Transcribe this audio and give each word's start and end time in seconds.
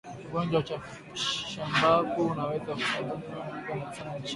Ugonjwa 0.33 0.57
wa 0.59 0.67
chambavu 1.51 2.27
unaweza 2.31 2.73
kusambaa 2.75 3.21
sehemu 3.21 3.65
nyingi 3.73 3.95
sana 3.95 4.11
nchini 4.19 4.29